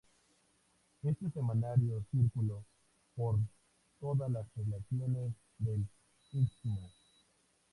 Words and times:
Este 1.03 1.29
semanario 1.29 2.03
circuló 2.09 2.65
por 3.15 3.37
todas 3.99 4.31
las 4.31 4.47
poblaciones 4.49 5.31
del 5.59 5.85
Istmo. 6.31 6.89